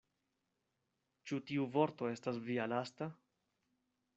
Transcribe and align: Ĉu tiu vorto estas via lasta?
Ĉu 1.31 1.39
tiu 1.51 1.67
vorto 1.75 2.09
estas 2.15 2.41
via 2.49 2.67
lasta? 2.75 3.11